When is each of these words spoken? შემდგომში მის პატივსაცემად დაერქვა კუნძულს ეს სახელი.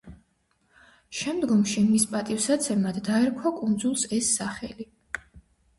შემდგომში 1.17 1.83
მის 1.91 2.07
პატივსაცემად 2.15 2.99
დაერქვა 3.11 3.53
კუნძულს 3.61 4.11
ეს 4.21 4.35
სახელი. 4.41 4.91